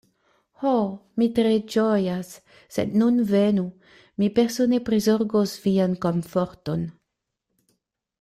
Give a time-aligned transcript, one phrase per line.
[0.61, 0.69] Ho,
[1.23, 2.31] mi tre ĝojas;
[2.77, 3.65] sed nun venu,
[4.23, 6.89] mi persone prizorgos vian komforton.